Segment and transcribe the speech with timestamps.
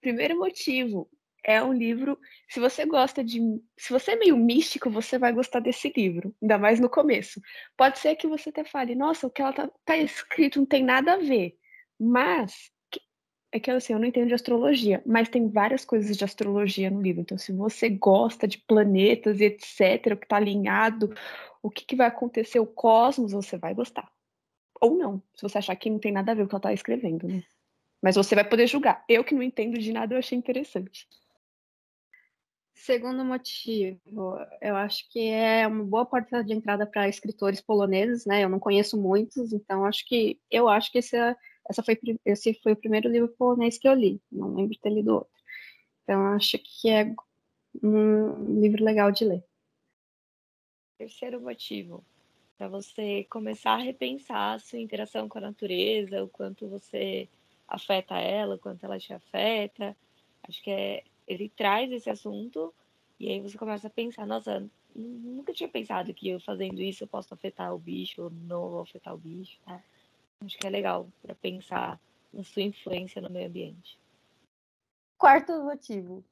[0.00, 1.08] Primeiro motivo,
[1.44, 2.18] é um livro.
[2.48, 3.40] Se você gosta de.
[3.78, 7.40] Se você é meio místico, você vai gostar desse livro, ainda mais no começo.
[7.76, 10.84] Pode ser que você até fale, nossa, o que ela tá, tá escrito não tem
[10.84, 11.56] nada a ver.
[11.98, 12.70] Mas
[13.52, 17.02] é que assim, eu não entendo de astrologia, mas tem várias coisas de astrologia no
[17.02, 17.22] livro.
[17.22, 21.12] Então, se você gosta de planetas e etc., o que está alinhado,
[21.62, 24.10] o que, que vai acontecer, o cosmos, você vai gostar.
[24.80, 26.60] Ou não, se você achar que não tem nada a ver com o que ela
[26.60, 27.42] está escrevendo, né?
[28.02, 29.04] Mas você vai poder julgar.
[29.08, 31.06] Eu que não entendo de nada, eu achei interessante.
[32.74, 38.42] Segundo motivo, eu acho que é uma boa porta de entrada para escritores poloneses, né?
[38.42, 41.14] Eu não conheço muitos, então acho que eu acho que esse,
[41.68, 44.18] essa foi, esse foi o primeiro livro polonês que eu li.
[44.32, 45.40] Não lembro de ter lido outro.
[46.02, 47.14] Então acho que é
[47.82, 49.44] um livro legal de ler.
[50.96, 52.02] Terceiro motivo,
[52.56, 57.28] para você começar a repensar a sua interação com a natureza, o quanto você
[57.70, 59.96] afeta ela, quanto ela te afeta.
[60.42, 62.74] Acho que é ele traz esse assunto
[63.18, 67.08] e aí você começa a pensar, nossa, nunca tinha pensado que eu fazendo isso eu
[67.08, 69.80] posso afetar o bicho ou não vou afetar o bicho, tá?
[70.44, 72.00] Acho que é legal para pensar
[72.32, 73.96] na sua influência no meio ambiente.
[75.16, 76.24] Quarto motivo.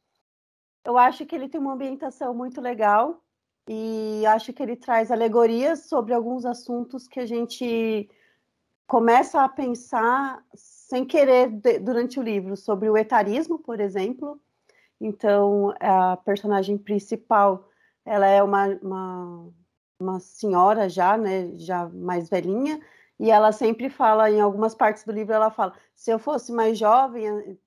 [0.85, 3.23] Eu acho que ele tem uma ambientação muito legal
[3.69, 8.09] e acho que ele traz alegorias sobre alguns assuntos que a gente
[8.89, 11.51] começa a pensar sem querer
[11.81, 14.41] durante o livro, sobre o etarismo, por exemplo,
[14.99, 17.69] então, a personagem principal,
[18.05, 19.49] ela é uma, uma,
[20.01, 22.81] uma senhora já, né, já mais velhinha,
[23.21, 26.79] e ela sempre fala, em algumas partes do livro, ela fala, se eu fosse mais
[26.79, 27.59] jovem,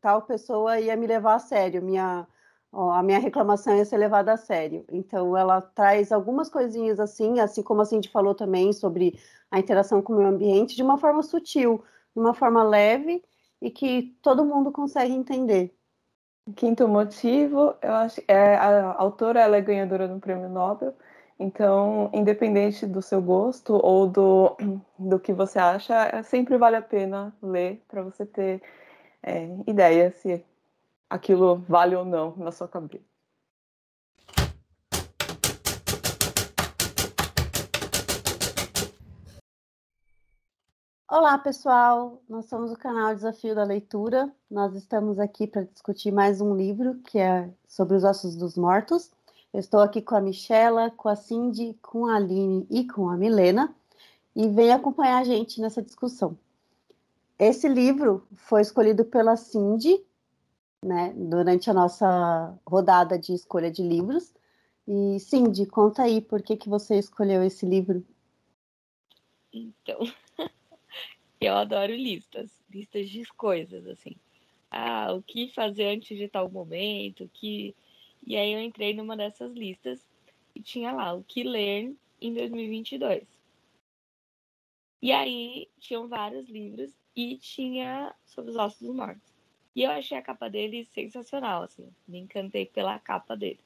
[0.00, 2.24] tal pessoa ia me levar a sério, minha,
[2.72, 4.84] a minha reclamação ia ser levada a sério.
[4.90, 9.18] Então, ela traz algumas coisinhas assim, assim como a Cindy falou também sobre
[9.50, 11.82] a interação com o meio ambiente, de uma forma sutil,
[12.14, 13.22] de uma forma leve,
[13.60, 15.74] e que todo mundo consegue entender.
[16.56, 20.94] Quinto motivo, eu acho é a autora ela é ganhadora do prêmio Nobel,
[21.38, 24.56] então independente do seu gosto ou do,
[24.98, 28.62] do que você acha, é, sempre vale a pena ler para você ter
[29.22, 30.44] é, ideia se
[31.08, 33.04] aquilo vale ou não na sua cabeça.
[41.10, 42.22] Olá, pessoal!
[42.28, 44.30] Nós somos o canal Desafio da Leitura.
[44.50, 49.10] Nós estamos aqui para discutir mais um livro que é sobre os ossos dos mortos.
[49.52, 53.16] Eu estou aqui com a Michela, com a Cindy, com a Aline e com a
[53.16, 53.74] Milena
[54.38, 56.38] e vem acompanhar a gente nessa discussão.
[57.36, 60.00] Esse livro foi escolhido pela Cindy,
[60.84, 64.32] né, durante a nossa rodada de escolha de livros.
[64.86, 68.04] E Cindy, conta aí por que, que você escolheu esse livro.
[69.52, 70.00] Então,
[71.40, 74.16] eu adoro listas, listas de coisas, assim.
[74.70, 77.74] Ah, o que fazer antes de tal momento, que...
[78.26, 80.06] E aí eu entrei numa dessas listas
[80.54, 83.26] e tinha lá o que ler em 2022.
[85.00, 89.37] E aí tinham vários livros e tinha sobre os ossos dos mortos.
[89.78, 91.88] E eu achei a capa dele sensacional, assim.
[92.08, 93.60] Me encantei pela capa dele.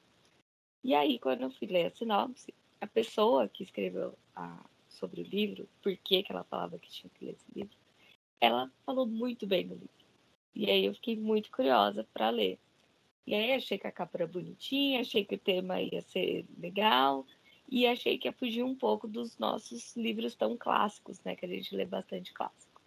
[0.83, 5.23] E aí, quando eu fui ler a sinopse, a pessoa que escreveu a, sobre o
[5.23, 7.75] livro, por que, que ela falava que tinha que ler esse livro,
[8.39, 9.89] ela falou muito bem do livro.
[10.53, 12.59] E aí eu fiquei muito curiosa para ler.
[13.25, 17.25] E aí achei que a capa era bonitinha, achei que o tema ia ser legal
[17.67, 21.49] e achei que ia fugir um pouco dos nossos livros tão clássicos, né, que a
[21.49, 22.79] gente lê bastante clássico.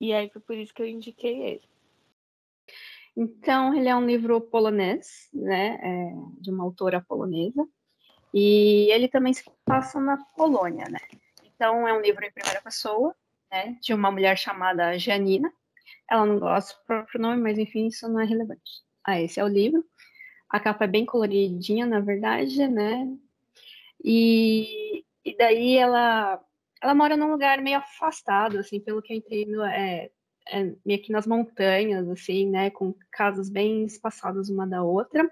[0.00, 1.68] E aí foi por isso que eu indiquei ele.
[3.16, 7.66] Então, ele é um livro polonês, né, é, de uma autora polonesa,
[8.32, 11.00] e ele também se passa na Polônia, né.
[11.44, 13.14] Então, é um livro em primeira pessoa,
[13.50, 15.52] né, de uma mulher chamada Janina.
[16.08, 18.82] Ela não gosta do próprio nome, mas enfim, isso não é relevante.
[19.04, 19.84] Ah, esse é o livro.
[20.48, 23.06] A capa é bem coloridinha, na verdade, né?
[24.02, 26.40] E, e daí ela,
[26.80, 30.10] ela mora num lugar meio afastado, assim, pelo que eu entendo, é,
[30.50, 32.70] é que nas montanhas, assim, né?
[32.70, 35.28] Com casas bem espaçadas uma da outra.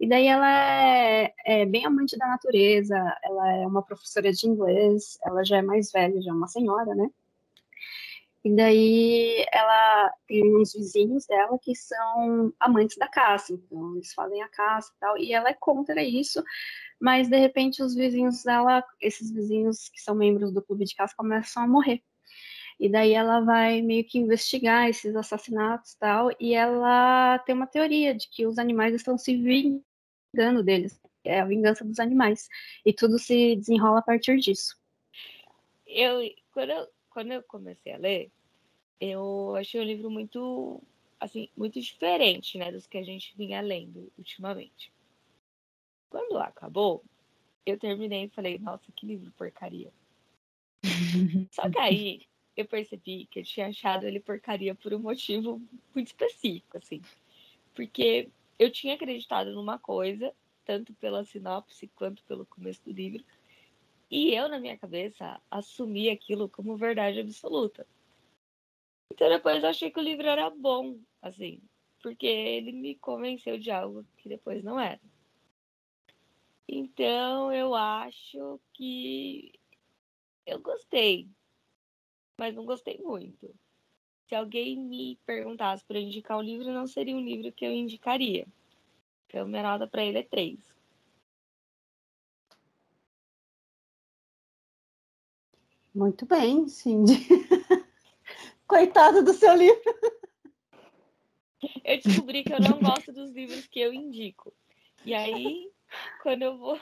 [0.00, 5.18] E daí ela é, é, bem amante da natureza, ela é uma professora de inglês,
[5.22, 7.10] ela já é mais velha, já é uma senhora, né?
[8.42, 14.42] E daí ela tem uns vizinhos dela que são amantes da caça, então eles fazem
[14.42, 16.42] a caça e tal, e ela é contra isso,
[16.98, 21.14] mas de repente os vizinhos dela, esses vizinhos que são membros do clube de caça,
[21.14, 22.02] começam a morrer.
[22.80, 27.66] E daí ela vai meio que investigar esses assassinatos e tal, e ela tem uma
[27.66, 30.98] teoria de que os animais estão se vingando deles.
[31.22, 32.48] É a vingança dos animais.
[32.82, 34.80] E tudo se desenrola a partir disso.
[35.86, 36.20] Eu,
[36.52, 38.32] quando eu, quando eu comecei a ler,
[38.98, 40.82] eu achei o livro muito
[41.20, 44.90] assim, muito diferente, né, dos que a gente vinha lendo ultimamente.
[46.08, 47.04] Quando acabou,
[47.66, 49.92] eu terminei e falei, nossa, que livro porcaria.
[51.52, 52.29] Só que aí
[52.60, 55.60] eu percebi que eu tinha achado ele porcaria por um motivo
[55.94, 57.02] muito específico, assim.
[57.74, 60.34] Porque eu tinha acreditado numa coisa,
[60.64, 63.24] tanto pela sinopse quanto pelo começo do livro,
[64.10, 67.86] e eu, na minha cabeça, assumi aquilo como verdade absoluta.
[69.12, 71.60] Então depois eu achei que o livro era bom, assim,
[72.02, 75.00] porque ele me convenceu de algo que depois não era.
[76.68, 79.52] Então eu acho que
[80.46, 81.28] eu gostei,
[82.40, 83.54] mas não gostei muito.
[84.26, 88.46] Se alguém me perguntasse para indicar um livro, não seria um livro que eu indicaria.
[89.26, 90.58] Então, minha nota para ele é 3.
[95.94, 97.12] Muito bem, Cindy.
[98.66, 99.94] Coitado do seu livro.
[101.84, 104.50] Eu descobri que eu não gosto dos livros que eu indico.
[105.04, 105.70] E aí,
[106.22, 106.80] quando eu vou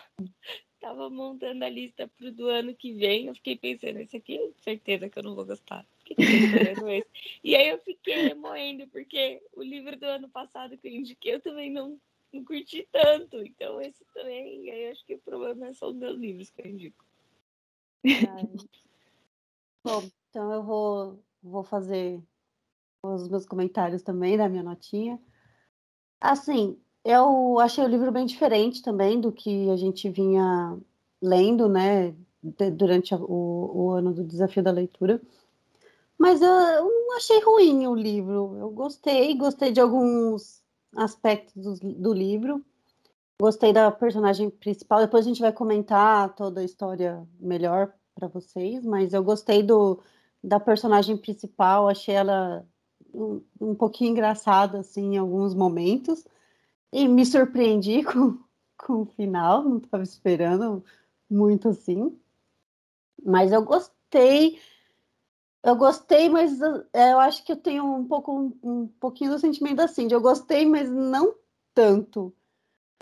[0.81, 4.51] tava montando a lista pro do ano que vem, eu fiquei pensando, esse aqui é
[4.63, 5.87] certeza que eu não vou gostar.
[7.45, 11.41] E aí eu fiquei remoendo, porque o livro do ano passado que eu indiquei, eu
[11.41, 12.01] também não,
[12.33, 13.37] não curti tanto.
[13.45, 16.51] Então esse também, e aí eu acho que o problema é só os meus livros
[16.51, 17.05] que eu indico.
[19.85, 22.23] Bom, então eu vou, vou fazer
[23.03, 25.21] os meus comentários também da minha notinha.
[26.21, 30.77] Assim, eu achei o livro bem diferente também do que a gente vinha
[31.21, 32.15] lendo, né,
[32.77, 35.21] durante o, o ano do desafio da leitura.
[36.19, 38.57] Mas eu, não achei ruim o livro.
[38.59, 40.61] Eu gostei, gostei de alguns
[40.97, 42.65] aspectos do, do livro.
[43.41, 45.01] Gostei da personagem principal.
[45.01, 50.01] Depois a gente vai comentar toda a história melhor para vocês, mas eu gostei do,
[50.43, 51.89] da personagem principal.
[51.89, 52.67] Achei ela
[53.15, 56.25] um, um pouquinho engraçada assim em alguns momentos
[56.93, 58.39] e me surpreendi com,
[58.77, 60.85] com o final, não estava esperando
[61.31, 62.19] muito assim.
[63.25, 64.61] Mas eu gostei.
[65.63, 66.61] Eu gostei, mas
[66.93, 70.21] é, eu acho que eu tenho um pouco um, pouquinho do sentimento assim, de eu
[70.21, 71.35] gostei, mas não
[71.75, 72.33] tanto.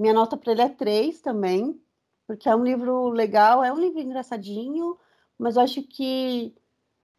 [0.01, 1.81] Minha nota para ele é 3 também,
[2.27, 4.99] porque é um livro legal, é um livro engraçadinho,
[5.39, 6.55] mas eu acho que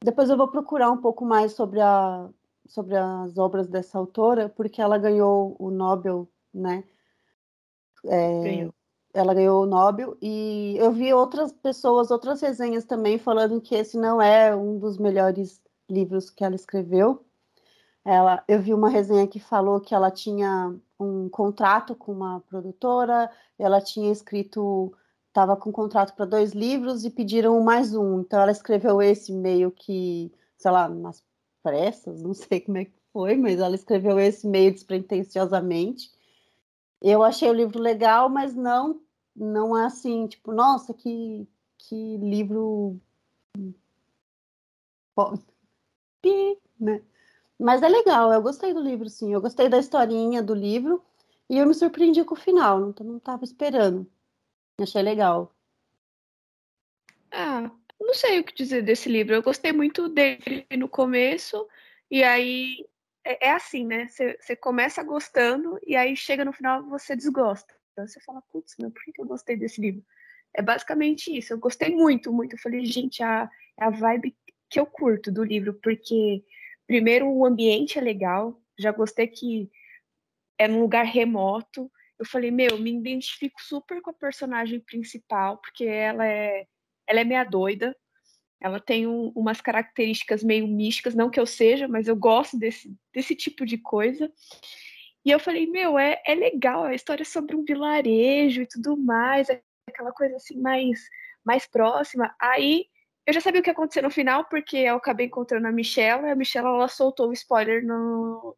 [0.04, 2.30] depois eu vou procurar um pouco mais sobre, a,
[2.68, 6.84] sobre as obras dessa autora, porque ela ganhou o Nobel né?
[8.06, 8.74] É, ganhou.
[9.14, 13.98] Ela ganhou o Nobel e eu vi outras pessoas, outras resenhas também falando que esse
[13.98, 17.26] não é um dos melhores livros que ela escreveu.
[18.06, 23.30] Ela, eu vi uma resenha que falou que ela tinha um contrato com uma produtora,
[23.58, 24.94] ela tinha escrito,
[25.28, 28.22] estava com um contrato para dois livros e pediram mais um.
[28.22, 31.24] Então ela escreveu esse meio que, sei lá, nas
[31.62, 36.12] pressas, não sei como é que foi, mas ela escreveu esse meio despretensiosamente.
[37.02, 39.02] Eu achei o livro legal, mas não
[39.36, 41.48] não é assim, tipo, nossa, que,
[41.78, 43.00] que livro
[46.80, 47.02] né?
[47.60, 49.34] Mas é legal, eu gostei do livro, sim.
[49.34, 51.04] Eu gostei da historinha do livro
[51.50, 54.10] e eu me surpreendi com o final, não, não tava esperando.
[54.80, 55.56] Achei legal.
[57.32, 59.34] Ah, não sei o que dizer desse livro.
[59.34, 61.68] Eu gostei muito dele no começo,
[62.12, 62.88] e aí
[63.28, 64.08] é, é assim, né?
[64.08, 67.74] Você começa gostando e aí chega no final você desgosta.
[67.92, 70.04] Então você fala, putz, meu, por que eu gostei desse livro?
[70.54, 71.54] É basicamente isso.
[71.54, 72.54] Eu gostei muito, muito.
[72.56, 74.36] Eu falei, gente, a, é a vibe
[74.70, 76.44] que eu curto do livro, porque
[76.86, 78.62] primeiro o ambiente é legal.
[78.80, 79.70] Já gostei que
[80.58, 81.92] é num lugar remoto.
[82.18, 86.66] Eu falei, meu, me identifico super com a personagem principal, porque ela é,
[87.06, 87.96] ela é meia doida.
[88.60, 92.94] Ela tem um, umas características meio místicas, não que eu seja, mas eu gosto desse,
[93.14, 94.32] desse tipo de coisa.
[95.24, 98.98] E eu falei, meu, é, é legal, a história é sobre um vilarejo e tudo
[98.98, 101.02] mais, é aquela coisa assim mais,
[101.44, 102.34] mais próxima.
[102.40, 102.86] Aí
[103.26, 106.26] eu já sabia o que ia acontecer no final, porque eu acabei encontrando a Michelle,
[106.26, 108.56] e a Michelle ela soltou o spoiler no.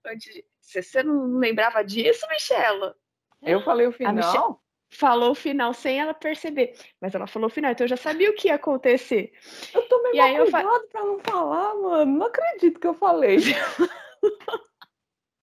[0.61, 2.93] Você não lembrava disso, Michelle?
[3.41, 4.61] Eu falei o final?
[4.89, 6.73] Falou o final sem ela perceber.
[6.99, 9.31] Mas ela falou o final, então eu já sabia o que ia acontecer.
[9.73, 10.87] Eu tô meio e cuidado fa...
[10.91, 12.17] pra não falar, mano.
[12.19, 13.37] Não acredito que eu falei.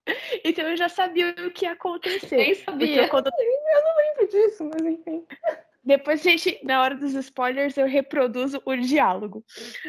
[0.44, 2.37] então eu já sabia o que ia acontecer.
[2.37, 3.02] Nem sabia.
[3.02, 5.26] Eu, eu não lembro disso, mas enfim.
[5.84, 9.44] Depois, gente, na hora dos spoilers, eu reproduzo o diálogo.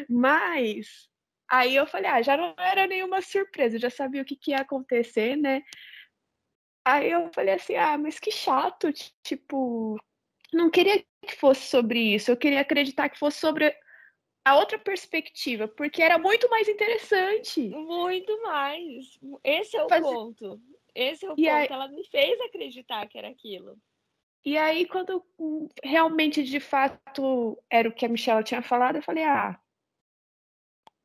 [0.10, 1.08] Mas
[1.48, 4.52] aí eu falei, ah, já não era nenhuma surpresa, eu já sabia o que, que
[4.52, 5.62] ia acontecer, né?
[6.86, 8.92] Aí eu falei assim, ah, mas que chato,
[9.24, 9.98] tipo,
[10.52, 13.74] não queria que fosse sobre isso, eu queria acreditar que fosse sobre
[14.46, 17.62] a outra perspectiva, porque era muito mais interessante.
[17.70, 19.18] Muito mais.
[19.44, 20.62] Esse é o Faz- ponto.
[20.94, 21.50] Esse é o E ponto.
[21.56, 23.78] aí- Ela me fez acreditar que era aquilo.
[24.46, 25.26] E aí, quando
[25.82, 29.58] realmente, de fato, era o que a Michelle tinha falado, eu falei, ah,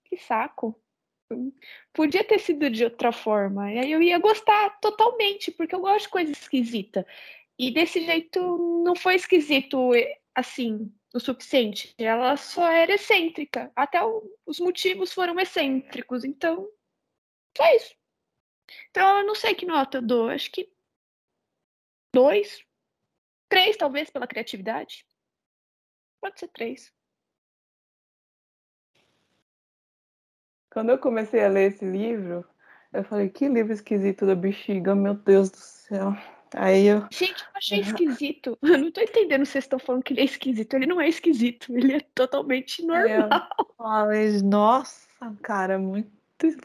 [0.05, 0.75] que saco.
[1.93, 3.73] Podia ter sido de outra forma.
[3.73, 7.07] E aí eu ia gostar totalmente, porque eu gosto de coisa esquisita.
[7.59, 8.41] E desse jeito
[8.85, 11.95] não foi esquisito, eh, assim, o suficiente.
[11.99, 13.71] Ela só era excêntrica.
[13.75, 16.25] Até o- os motivos foram excêntricos.
[16.25, 16.69] Então,
[17.57, 17.95] só isso.
[18.91, 20.29] Então, eu não sei que nota eu dou.
[20.29, 20.71] Acho que
[22.15, 22.65] dois,
[23.49, 25.07] três, talvez, pela criatividade.
[26.21, 26.93] Pode ser três.
[30.71, 32.45] Quando eu comecei a ler esse livro,
[32.93, 36.15] eu falei, que livro esquisito da bexiga, meu Deus do céu.
[36.55, 37.07] Aí eu.
[37.11, 38.59] Gente, eu achei esquisito.
[38.63, 40.75] Eu não tô entendendo se vocês estão falando que ele é esquisito.
[40.75, 43.29] Ele não é esquisito, ele é totalmente normal.
[43.59, 46.11] Eu falei, nossa, cara, muito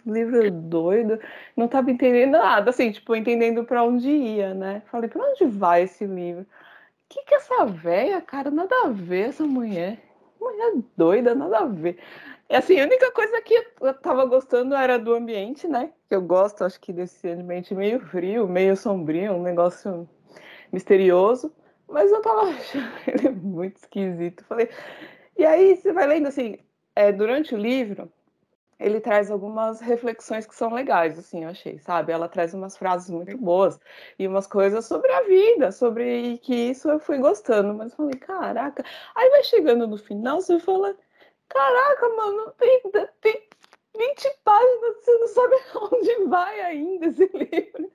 [0.06, 1.20] livro doido.
[1.56, 4.84] Não tava entendendo nada, assim, tipo, entendendo pra onde ia, né?
[4.92, 6.46] Falei, pra onde vai esse livro?
[7.10, 10.00] Que que essa velha, cara, nada a ver essa mulher.
[10.40, 11.98] Mulher doida, nada a ver.
[12.54, 15.92] E assim, a única coisa que eu tava gostando era do ambiente, né?
[16.08, 20.08] Que eu gosto, acho que desse ambiente meio frio, meio sombrio, um negócio
[20.72, 21.52] misterioso.
[21.88, 24.44] Mas eu tava achando ele muito esquisito.
[24.44, 24.70] Falei.
[25.36, 26.60] E aí você vai lendo assim,
[26.96, 28.08] é, durante o livro,
[28.80, 32.12] ele traz algumas reflexões que são legais, assim, eu achei, sabe?
[32.12, 33.80] Ela traz umas frases muito boas
[34.20, 38.86] e umas coisas sobre a vida, sobre que isso eu fui gostando, mas falei, caraca.
[39.16, 40.96] Aí vai chegando no final, você fala,
[41.50, 42.82] caraca, mano, tem,
[43.22, 43.48] tem
[43.96, 45.56] 20 páginas, você não sabe
[45.94, 47.92] onde vai ainda esse livro.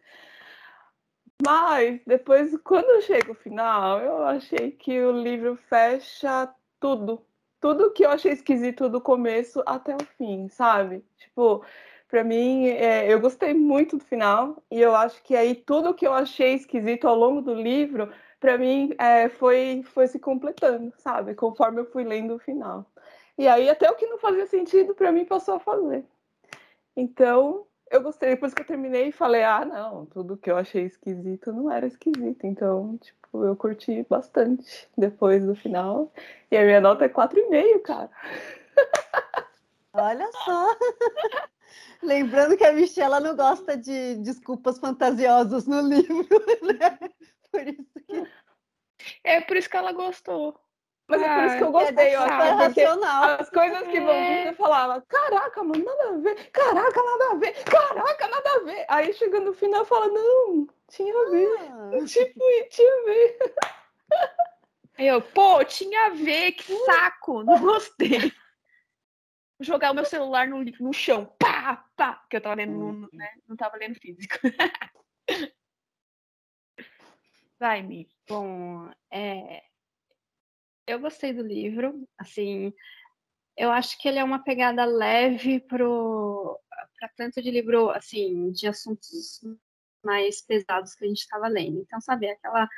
[1.44, 7.24] Mas depois, quando chega o final, eu achei que o livro fecha tudo.
[7.60, 11.04] Tudo que eu achei esquisito do começo até o fim, sabe?
[11.16, 11.64] Tipo,
[12.08, 16.06] pra mim, é, eu gostei muito do final, e eu acho que aí tudo que
[16.06, 21.34] eu achei esquisito ao longo do livro, pra mim, é, foi, foi se completando, sabe?
[21.34, 22.86] Conforme eu fui lendo o final.
[23.38, 26.04] E aí, até o que não fazia sentido, pra mim, passou a fazer.
[26.96, 31.52] Então, eu gostei, depois que eu terminei, falei, ah, não, tudo que eu achei esquisito
[31.52, 32.44] não era esquisito.
[32.44, 36.12] Então, tipo, eu curti bastante depois do final.
[36.50, 38.10] E a minha nota é 4,5, cara.
[39.92, 40.66] Olha só.
[42.02, 46.26] Lembrando que a Michelle não gosta de desculpas fantasiosas no livro,
[46.62, 46.98] né?
[47.50, 48.26] Por isso que
[49.24, 50.58] É por isso que ela gostou.
[51.08, 53.24] Mas é por isso que eu gostei, eu é acho, porque racional.
[53.40, 54.28] as coisas que vão É.
[54.42, 58.58] vir, eu falava, caraca, mano, nada a ver, caraca, nada a ver, caraca, nada a
[58.64, 58.84] ver.
[58.88, 63.54] Aí chegando no final, fala, não, tinha a ver, Ah, tipo, tinha a ver.
[64.98, 68.20] Aí eu, pô, tinha a ver, que saco, não gostei.
[69.58, 73.08] Vou jogar o meu celular no, no chão, pá, pá, que eu tava lendo, no-
[73.14, 74.36] né, não tava lendo físico.
[77.58, 78.08] Vai, Mi.
[78.28, 79.64] Bom, é,
[80.88, 82.72] eu gostei do livro, assim,
[83.56, 89.40] eu acho que ele é uma pegada leve para tanto de livro, assim, de assuntos
[90.02, 91.80] mais pesados que a gente estava lendo.
[91.80, 92.68] Então, sabe, aquela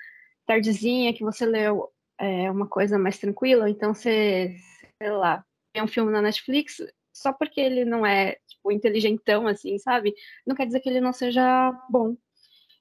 [0.45, 4.57] tardezinha que você leu é, uma coisa mais tranquila, então você,
[5.00, 9.79] sei lá, vê um filme na Netflix, só porque ele não é, tipo, inteligentão, assim,
[9.79, 10.14] sabe?
[10.47, 12.17] Não quer dizer que ele não seja bom.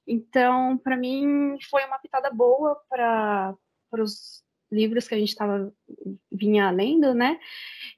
[0.06, 3.54] Então, para mim, foi uma pitada boa para
[3.92, 5.72] os livros que a gente estava
[6.30, 7.38] vinha lendo, né?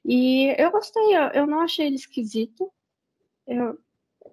[0.05, 2.71] E eu gostei, eu, eu não achei ele esquisito.
[3.47, 3.77] Eu,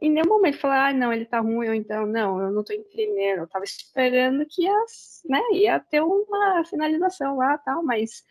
[0.00, 2.73] em nenhum momento falei, ah, não, ele tá ruim, ou então, não, eu não tô
[2.73, 3.40] entendendo.
[3.40, 4.85] Eu tava esperando que ia,
[5.26, 8.25] né, ia ter uma finalização lá tal, mas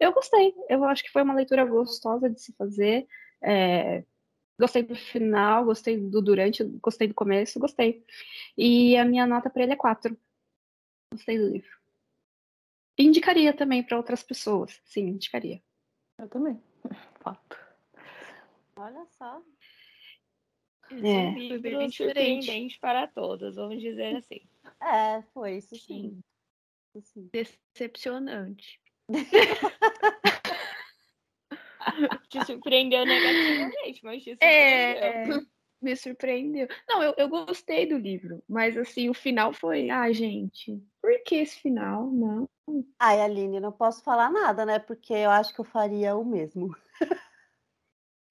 [0.00, 0.54] eu gostei.
[0.68, 3.06] Eu acho que foi uma leitura gostosa de se fazer.
[3.42, 4.04] É,
[4.58, 8.04] gostei do final, gostei do durante, gostei do começo, gostei.
[8.56, 10.16] E a minha nota para ele é 4.
[11.12, 11.83] Gostei do livro.
[12.98, 14.80] Indicaria também para outras pessoas.
[14.84, 15.62] Sim, indicaria.
[16.18, 16.60] Eu também,
[17.20, 17.58] fato.
[18.76, 19.42] olha só.
[20.90, 20.96] É.
[20.96, 21.28] É.
[21.28, 21.96] Um livro bem diferente.
[21.96, 24.40] surpreendente para todas, vamos dizer assim.
[24.80, 26.20] É, foi isso sim.
[26.94, 27.30] Isso sim.
[27.32, 28.80] Decepcionante.
[32.28, 35.02] Te surpreendeu negativamente, mas te surpreendeu.
[35.02, 35.46] É,
[35.84, 36.66] me surpreendeu.
[36.88, 41.36] Não, eu, eu gostei do livro, mas assim, o final foi, ah, gente, por que
[41.36, 42.06] esse final?
[42.10, 42.48] Não.
[42.98, 44.78] Ai, Aline, não posso falar nada, né?
[44.78, 46.74] Porque eu acho que eu faria o mesmo.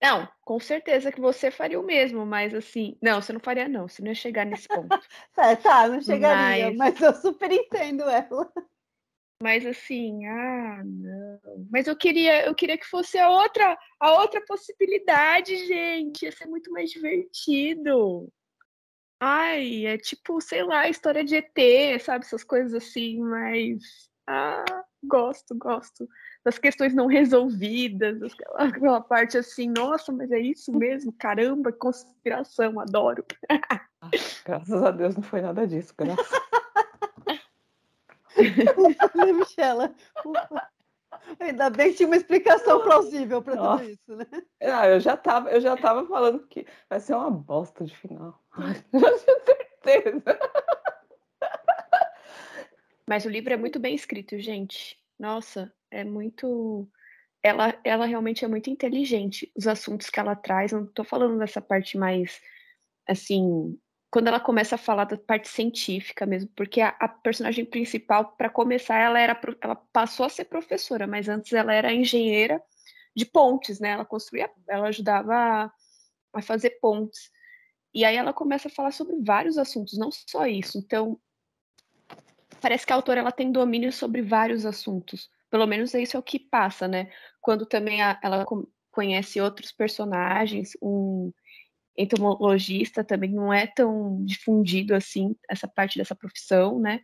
[0.01, 3.87] Não, com certeza que você faria o mesmo, mas assim, não, você não faria não,
[3.87, 4.89] você não ia chegar nesse ponto.
[5.37, 8.51] É, tá, não chegaria, Mas- mas eu super entendo ela.
[9.43, 11.67] Mas assim, ah, não.
[11.69, 16.23] Mas eu queria, eu queria que fosse a outra, a outra possibilidade, gente.
[16.23, 18.31] Ia ser muito mais divertido.
[19.19, 22.23] Ai, é tipo, sei lá, história de ET, sabe?
[22.23, 24.09] Essas coisas assim, mas.
[24.25, 24.63] Ah,
[25.03, 26.07] gosto, gosto.
[26.45, 31.11] Das questões não resolvidas, aquela, aquela parte assim, nossa, mas é isso mesmo?
[31.11, 33.25] Caramba, conspiração, adoro.
[34.01, 34.09] Ah,
[34.45, 36.27] graças a Deus não foi nada disso, graças.
[39.15, 39.95] né, Michela?
[40.25, 40.73] Ufa.
[41.39, 44.25] Ainda bem que tinha uma explicação plausível para tudo isso, né?
[44.61, 48.41] Ah, eu já tava, eu já tava falando que vai ser uma bosta de final.
[48.57, 48.73] Já
[49.19, 50.39] tinha certeza.
[53.07, 54.97] Mas o livro é muito bem escrito, gente.
[55.19, 56.87] Nossa, é muito.
[57.41, 59.51] Ela, ela realmente é muito inteligente.
[59.55, 62.41] Os assuntos que ela traz, não estou falando dessa parte mais
[63.07, 63.77] assim
[64.13, 68.47] quando ela começa a falar da parte científica mesmo, porque a, a personagem principal, para
[68.47, 72.61] começar, ela era ela passou a ser professora, mas antes ela era engenheira
[73.15, 73.89] de pontes, né?
[73.89, 75.71] Ela construía, ela ajudava a,
[76.31, 77.31] a fazer pontes.
[77.91, 80.77] E aí ela começa a falar sobre vários assuntos, não só isso.
[80.77, 81.19] Então,
[82.61, 85.27] parece que a autora ela tem domínio sobre vários assuntos.
[85.49, 87.11] Pelo menos isso é o que passa, né?
[87.41, 88.45] Quando também a, ela
[88.91, 91.33] conhece outros personagens, um
[91.97, 97.01] entomologista também não é tão difundido assim, essa parte dessa profissão, né?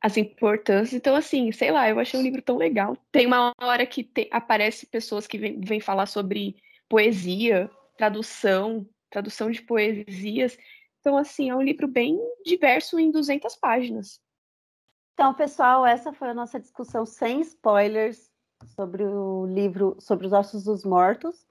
[0.00, 0.94] As importâncias.
[0.94, 2.96] Então, assim, sei lá, eu achei o livro tão legal.
[3.10, 6.56] Tem uma hora que te, aparece pessoas que vêm vem falar sobre
[6.88, 10.56] poesia, tradução, tradução de poesias.
[11.00, 14.20] Então, assim, é um livro bem diverso em 200 páginas.
[15.14, 18.30] Então, pessoal, essa foi a nossa discussão sem spoilers
[18.66, 21.47] sobre o livro Sobre os Ossos dos Mortos.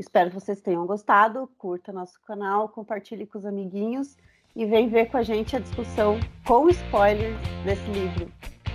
[0.00, 1.46] Espero que vocês tenham gostado.
[1.58, 4.16] Curta nosso canal, compartilhe com os amiguinhos
[4.56, 8.32] e vem ver com a gente a discussão com spoilers desse livro.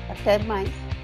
[0.08, 0.94] Até mais!